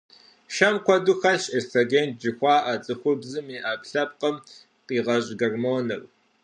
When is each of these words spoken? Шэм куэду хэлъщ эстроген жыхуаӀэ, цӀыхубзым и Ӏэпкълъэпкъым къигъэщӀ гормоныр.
Шэм 0.53 0.75
куэду 0.85 1.13
хэлъщ 1.21 1.43
эстроген 1.57 2.09
жыхуаӀэ, 2.21 2.75
цӀыхубзым 2.83 3.47
и 3.55 3.57
Ӏэпкълъэпкъым 3.63 4.35
къигъэщӀ 4.87 5.31
гормоныр. 5.39 6.01